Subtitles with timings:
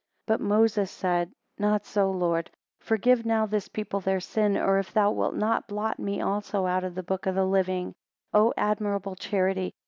[0.25, 4.91] 13 But Moses said, Not so, Lord: Forgive now this people their sin; or if
[4.93, 7.93] thou wilt not, blot me also out of the book of the living.
[8.33, 9.75] O admirable charity!